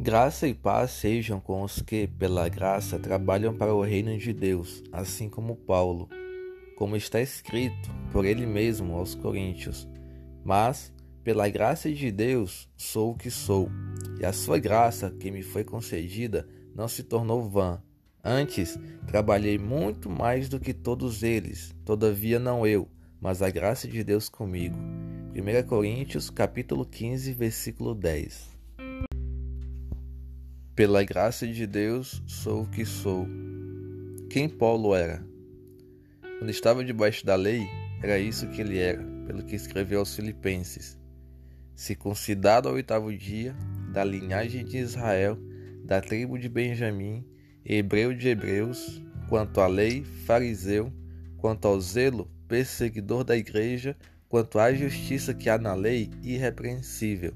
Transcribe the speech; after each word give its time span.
Graça 0.00 0.46
e 0.46 0.54
paz 0.54 0.92
sejam 0.92 1.40
com 1.40 1.60
os 1.60 1.82
que, 1.82 2.06
pela 2.06 2.48
graça, 2.48 3.00
trabalham 3.00 3.52
para 3.52 3.74
o 3.74 3.82
reino 3.82 4.16
de 4.16 4.32
Deus, 4.32 4.80
assim 4.92 5.28
como 5.28 5.56
Paulo, 5.56 6.08
como 6.76 6.94
está 6.94 7.20
escrito 7.20 7.90
por 8.12 8.24
ele 8.24 8.46
mesmo 8.46 8.94
aos 8.94 9.16
Coríntios. 9.16 9.88
Mas, 10.44 10.92
pela 11.24 11.48
graça 11.48 11.92
de 11.92 12.12
Deus, 12.12 12.68
sou 12.76 13.10
o 13.10 13.16
que 13.16 13.28
sou, 13.28 13.68
e 14.20 14.24
a 14.24 14.32
sua 14.32 14.60
graça 14.60 15.10
que 15.10 15.32
me 15.32 15.42
foi 15.42 15.64
concedida 15.64 16.48
não 16.76 16.86
se 16.86 17.02
tornou 17.02 17.50
vã. 17.50 17.82
Antes, 18.22 18.78
trabalhei 19.04 19.58
muito 19.58 20.08
mais 20.08 20.48
do 20.48 20.60
que 20.60 20.72
todos 20.72 21.24
eles, 21.24 21.74
todavia 21.84 22.38
não 22.38 22.64
eu, 22.64 22.88
mas 23.20 23.42
a 23.42 23.50
graça 23.50 23.88
de 23.88 24.04
Deus 24.04 24.28
comigo. 24.28 24.78
1 25.34 25.66
Coríntios, 25.66 26.30
capítulo 26.30 26.86
15, 26.86 27.32
versículo 27.32 27.96
10. 27.96 28.57
Pela 30.78 31.02
graça 31.02 31.44
de 31.44 31.66
Deus 31.66 32.22
sou 32.24 32.62
o 32.62 32.68
que 32.68 32.84
sou. 32.86 33.26
Quem 34.30 34.48
Paulo 34.48 34.94
era? 34.94 35.26
Quando 36.38 36.50
estava 36.50 36.84
debaixo 36.84 37.26
da 37.26 37.34
lei, 37.34 37.66
era 38.00 38.16
isso 38.16 38.46
que 38.46 38.60
ele 38.60 38.78
era, 38.78 39.02
pelo 39.26 39.42
que 39.42 39.56
escreveu 39.56 39.98
aos 39.98 40.14
Filipenses. 40.14 40.96
Circuncidado 41.74 42.68
ao 42.68 42.76
oitavo 42.76 43.12
dia, 43.12 43.56
da 43.92 44.04
linhagem 44.04 44.64
de 44.64 44.78
Israel, 44.78 45.36
da 45.84 46.00
tribo 46.00 46.38
de 46.38 46.48
Benjamim, 46.48 47.26
hebreu 47.64 48.14
de 48.14 48.28
hebreus, 48.28 49.02
quanto 49.28 49.60
à 49.60 49.66
lei, 49.66 50.04
fariseu, 50.04 50.92
quanto 51.38 51.66
ao 51.66 51.80
zelo, 51.80 52.30
perseguidor 52.46 53.24
da 53.24 53.36
igreja, 53.36 53.96
quanto 54.28 54.60
à 54.60 54.72
justiça 54.72 55.34
que 55.34 55.50
há 55.50 55.58
na 55.58 55.74
lei, 55.74 56.08
irrepreensível. 56.22 57.34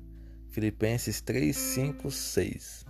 Filipenses 0.53 1.23
3, 1.23 1.57
5, 1.57 2.11
6. 2.11 2.85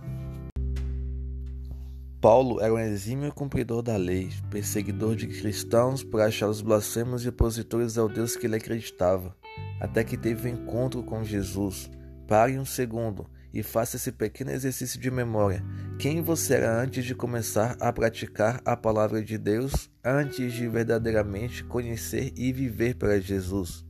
Paulo 2.19 2.59
era 2.59 2.73
um 2.73 2.77
exímio 2.77 3.31
cumpridor 3.31 3.81
da 3.81 3.95
lei, 3.95 4.29
perseguidor 4.51 5.15
de 5.15 5.27
cristãos 5.27 6.03
por 6.03 6.19
achá-los 6.19 6.61
blasfemos 6.61 7.23
e 7.23 7.29
opositores 7.29 7.97
ao 7.97 8.09
Deus 8.09 8.35
que 8.35 8.47
ele 8.47 8.57
acreditava, 8.57 9.33
até 9.79 10.03
que 10.03 10.17
teve 10.17 10.49
um 10.49 10.55
encontro 10.55 11.03
com 11.03 11.23
Jesus. 11.23 11.89
Pare 12.27 12.59
um 12.59 12.65
segundo 12.65 13.29
e 13.53 13.63
faça 13.63 13.95
esse 13.95 14.11
pequeno 14.11 14.51
exercício 14.51 14.99
de 14.99 15.09
memória. 15.09 15.63
Quem 15.97 16.21
você 16.21 16.55
era 16.55 16.81
antes 16.81 17.05
de 17.05 17.15
começar 17.15 17.77
a 17.79 17.93
praticar 17.93 18.59
a 18.65 18.75
palavra 18.75 19.23
de 19.23 19.37
Deus, 19.37 19.89
antes 20.03 20.51
de 20.51 20.67
verdadeiramente 20.67 21.63
conhecer 21.63 22.33
e 22.35 22.51
viver 22.51 22.95
para 22.95 23.21
Jesus? 23.21 23.85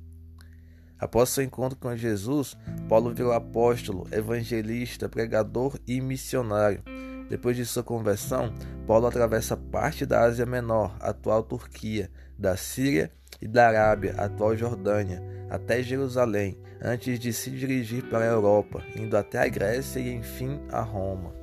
Após 0.99 1.29
seu 1.29 1.43
encontro 1.43 1.77
com 1.77 1.95
Jesus, 1.95 2.57
Paulo 2.87 3.13
virou 3.13 3.33
apóstolo, 3.33 4.07
evangelista, 4.11 5.09
pregador 5.09 5.77
e 5.87 5.99
missionário. 5.99 6.81
Depois 7.29 7.57
de 7.57 7.65
sua 7.65 7.83
conversão, 7.83 8.53
Paulo 8.85 9.07
atravessa 9.07 9.57
parte 9.57 10.05
da 10.05 10.21
Ásia 10.21 10.45
Menor, 10.45 10.95
atual 10.99 11.43
Turquia, 11.43 12.09
da 12.37 12.55
Síria 12.55 13.11
e 13.41 13.47
da 13.47 13.67
Arábia, 13.67 14.13
atual 14.17 14.55
Jordânia, 14.55 15.21
até 15.49 15.81
Jerusalém, 15.81 16.57
antes 16.81 17.19
de 17.19 17.33
se 17.33 17.49
dirigir 17.49 18.03
para 18.03 18.25
a 18.25 18.27
Europa, 18.27 18.83
indo 18.95 19.15
até 19.17 19.39
a 19.39 19.47
Grécia 19.47 19.99
e 19.99 20.13
enfim 20.13 20.59
a 20.71 20.81
Roma. 20.81 21.33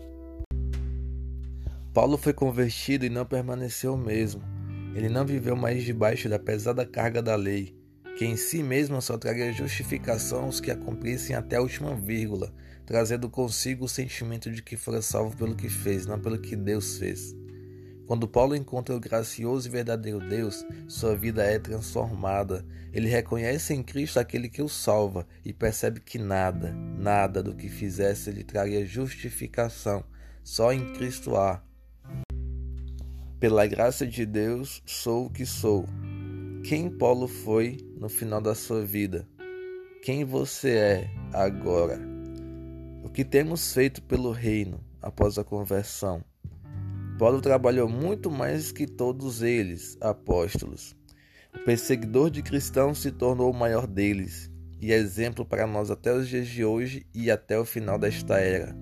Paulo 1.93 2.17
foi 2.17 2.33
convertido 2.33 3.05
e 3.05 3.11
não 3.11 3.27
permaneceu 3.27 3.95
o 3.95 3.99
mesmo. 3.99 4.43
Ele 4.95 5.09
não 5.09 5.27
viveu 5.27 5.57
mais 5.57 5.83
debaixo 5.83 6.29
da 6.29 6.39
pesada 6.39 6.87
carga 6.87 7.21
da 7.21 7.35
lei, 7.35 7.80
que 8.21 8.27
em 8.27 8.37
si 8.37 8.63
mesma 8.63 9.01
só 9.01 9.17
traria 9.17 9.51
justificação 9.51 10.43
aos 10.43 10.61
que 10.61 10.71
a 10.71 10.77
cumprissem 10.77 11.35
até 11.35 11.57
a 11.57 11.63
última 11.63 11.97
vírgula, 11.97 12.53
trazendo 12.85 13.31
consigo 13.31 13.87
o 13.87 13.89
sentimento 13.89 14.51
de 14.51 14.63
que 14.63 14.77
fora 14.77 15.01
salvo 15.01 15.35
pelo 15.35 15.57
que 15.57 15.71
fez, 15.71 16.05
não 16.05 16.21
pelo 16.21 16.39
que 16.39 16.55
Deus 16.55 16.99
fez. 16.99 17.35
Quando 18.07 18.29
Paulo 18.29 18.55
encontra 18.55 18.95
o 18.95 19.01
gracioso 19.01 19.67
e 19.67 19.71
verdadeiro 19.71 20.21
Deus, 20.21 20.63
sua 20.87 21.17
vida 21.17 21.43
é 21.43 21.59
transformada. 21.59 22.63
Ele 22.93 23.09
reconhece 23.09 23.73
em 23.73 23.83
Cristo 23.83 24.21
aquele 24.21 24.51
que 24.51 24.61
o 24.61 24.69
salva 24.69 25.27
e 25.43 25.51
percebe 25.51 25.99
que 25.99 26.19
nada, 26.19 26.75
nada 26.75 27.43
do 27.43 27.55
que 27.55 27.71
fizesse 27.71 28.31
lhe 28.31 28.45
traria 28.45 28.85
justificação. 28.85 30.05
Só 30.45 30.75
em 30.75 30.93
Cristo 30.93 31.37
há. 31.37 31.63
Pela 33.39 33.67
graça 33.67 34.07
de 34.07 34.27
Deus, 34.27 34.83
sou 34.85 35.25
o 35.25 35.31
que 35.31 35.47
sou. 35.47 35.89
Quem 36.63 36.91
Paulo 36.91 37.27
foi 37.27 37.79
no 37.97 38.09
final 38.09 38.41
da 38.41 38.55
sua 38.55 38.85
vida? 38.85 39.27
Quem 40.03 40.25
você 40.25 40.71
é 40.71 41.11
agora? 41.33 41.99
O 43.03 43.09
que 43.09 43.25
temos 43.25 43.73
feito 43.73 44.03
pelo 44.03 44.31
reino 44.31 44.79
após 45.01 45.39
a 45.39 45.43
conversão? 45.43 46.23
Paulo 47.19 47.41
trabalhou 47.41 47.89
muito 47.89 48.31
mais 48.31 48.71
que 48.71 48.87
todos 48.87 49.43
eles, 49.43 49.97
apóstolos. 50.01 50.95
O 51.55 51.65
perseguidor 51.65 52.31
de 52.31 52.43
cristãos 52.43 53.01
se 53.01 53.11
tornou 53.11 53.51
o 53.51 53.57
maior 53.57 53.87
deles 53.87 54.51
e 54.81 54.93
exemplo 54.93 55.45
para 55.45 55.67
nós 55.67 55.91
até 55.91 56.13
os 56.13 56.29
dias 56.29 56.47
de 56.47 56.65
hoje 56.65 57.07
e 57.15 57.31
até 57.31 57.59
o 57.59 57.65
final 57.65 57.99
desta 57.99 58.39
era. 58.39 58.77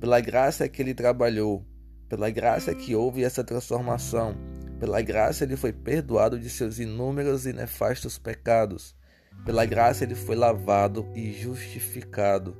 Pela 0.00 0.20
graça 0.20 0.68
que 0.68 0.80
ele 0.80 0.94
trabalhou, 0.94 1.66
pela 2.08 2.30
graça 2.30 2.72
que 2.74 2.94
houve 2.94 3.24
essa 3.24 3.44
transformação, 3.44 4.36
pela 4.82 5.00
graça 5.00 5.44
ele 5.44 5.54
foi 5.54 5.72
perdoado 5.72 6.36
de 6.36 6.50
seus 6.50 6.80
inúmeros 6.80 7.46
e 7.46 7.52
nefastos 7.52 8.18
pecados. 8.18 8.96
Pela 9.44 9.64
graça 9.64 10.02
ele 10.02 10.16
foi 10.16 10.34
lavado 10.34 11.06
e 11.14 11.30
justificado. 11.32 12.56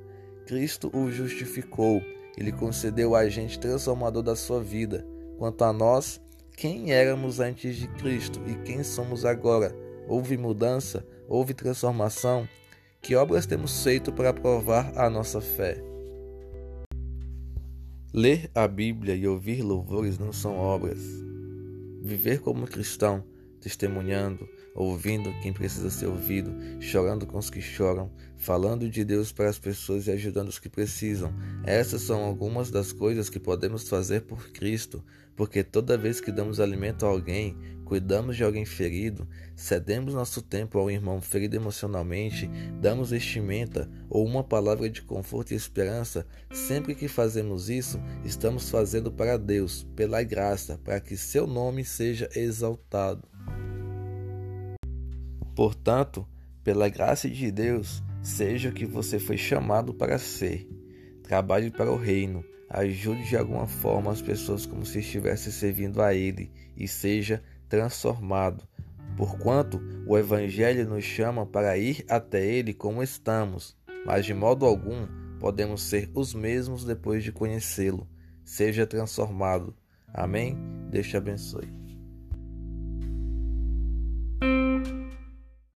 Cristo 0.47 0.89
o 0.97 1.11
justificou, 1.11 2.01
ele 2.39 2.53
concedeu 2.53 3.11
o 3.11 3.17
agente 3.17 3.59
transformador 3.59 4.23
da 4.23 4.37
sua 4.37 4.63
vida. 4.63 5.05
Quanto 5.37 5.65
a 5.65 5.73
nós, 5.73 6.21
quem 6.57 6.93
éramos 6.93 7.41
antes 7.41 7.75
de 7.75 7.89
Cristo 7.89 8.41
e 8.47 8.55
quem 8.63 8.85
somos 8.85 9.25
agora? 9.25 9.75
Houve 10.07 10.39
mudança? 10.39 11.05
Houve 11.29 11.53
transformação? 11.53 12.49
Que 13.01 13.17
obras 13.17 13.47
temos 13.47 13.83
feito 13.83 14.13
para 14.13 14.33
provar 14.33 14.93
a 14.95 15.11
nossa 15.11 15.41
fé? 15.41 15.83
Ler 18.15 18.49
a 18.55 18.69
Bíblia 18.69 19.17
e 19.17 19.27
ouvir 19.27 19.61
louvores 19.61 20.21
não 20.21 20.33
são 20.33 20.57
obras. 20.57 21.32
Viver 22.05 22.41
como 22.41 22.67
cristão 22.67 23.23
testemunhando, 23.63 24.49
ouvindo 24.75 25.33
quem 25.41 25.53
precisa 25.53 25.89
ser 25.89 26.07
ouvido, 26.07 26.53
chorando 26.81 27.27
com 27.27 27.39
os 27.39 27.49
que 27.49 27.61
choram, 27.61 28.11
falando 28.37 28.91
de 28.91 29.05
Deus 29.05 29.31
para 29.31 29.49
as 29.49 29.59
pessoas 29.59 30.09
e 30.09 30.11
ajudando 30.11 30.49
os 30.49 30.59
que 30.59 30.69
precisam. 30.69 31.33
Essas 31.65 32.03
são 32.03 32.25
algumas 32.25 32.71
das 32.71 32.93
coisas 32.93 33.31
que 33.31 33.39
podemos 33.39 33.89
fazer 33.89 34.23
por 34.23 34.51
Cristo, 34.51 35.05
porque 35.37 35.63
toda 35.63 35.97
vez 35.97 36.21
que 36.21 36.33
damos 36.33 36.59
alimento 36.59 37.07
a 37.07 37.09
alguém, 37.09 37.57
cuidamos 37.85 38.37
de 38.37 38.43
alguém 38.43 38.65
ferido, 38.65 39.29
cedemos 39.55 40.15
nosso 40.15 40.43
tempo 40.43 40.79
ao 40.79 40.91
irmão 40.91 41.21
ferido 41.21 41.55
emocionalmente, 41.57 42.51
damos 42.81 43.11
vestimenta 43.11 43.89
ou 44.09 44.27
uma 44.27 44.43
palavra 44.43 44.91
de 44.91 45.03
conforto 45.03 45.53
e 45.53 45.57
esperança, 45.57 46.27
sempre 46.53 46.95
que 46.95 47.07
fazemos 47.07 47.71
isso, 47.71 48.01
estamos 48.25 48.71
fazendo 48.71 49.13
para 49.13 49.37
Deus, 49.37 49.87
pela 49.95 50.23
graça, 50.23 50.79
para 50.83 51.01
que 51.01 51.17
seu 51.17 51.47
nome 51.47 51.85
seja 51.85 52.29
exaltado. 52.35 53.32
Portanto, 55.55 56.27
pela 56.65 56.89
graça 56.89 57.29
de 57.29 57.51
Deus, 57.51 58.03
seja 58.23 58.69
o 58.69 58.73
que 58.73 58.87
você 58.87 59.19
foi 59.19 59.37
chamado 59.37 59.93
para 59.93 60.19
ser. 60.19 60.69
Trabalhe 61.23 61.71
para 61.71 61.91
o 61.91 61.97
reino, 61.97 62.45
ajude 62.69 63.29
de 63.29 63.37
alguma 63.37 63.67
forma 63.67 64.11
as 64.11 64.23
pessoas 64.23 64.65
como 64.65 64.85
se 64.85 65.01
estivesse 65.01 65.53
servindo 65.53 66.01
a 66.01 66.15
Ele 66.15 66.51
e 66.77 66.87
seja 66.87 67.43
transformado. 67.69 68.67
Porquanto 69.17 69.81
o 70.07 70.17
Evangelho 70.17 70.89
nos 70.89 71.05
chama 71.05 71.45
para 71.45 71.77
ir 71.77 72.05
até 72.09 72.45
Ele 72.45 72.73
como 72.73 73.03
estamos, 73.03 73.77
mas 74.07 74.25
de 74.25 74.33
modo 74.33 74.65
algum 74.65 75.07
podemos 75.39 75.83
ser 75.83 76.11
os 76.15 76.33
mesmos 76.33 76.85
depois 76.85 77.23
de 77.23 77.33
conhecê-lo. 77.33 78.09
Seja 78.45 78.87
transformado. 78.87 79.75
Amém? 80.13 80.57
Deus 80.91 81.09
te 81.09 81.17
abençoe. 81.17 81.82